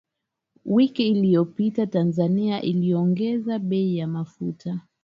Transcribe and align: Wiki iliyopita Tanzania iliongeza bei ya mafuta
Wiki 0.65 1.07
iliyopita 1.07 1.85
Tanzania 1.87 2.61
iliongeza 2.61 3.59
bei 3.59 3.97
ya 3.97 4.07
mafuta 4.07 4.79